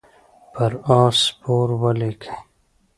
[0.53, 2.29] پر آس سپور ولیکئ.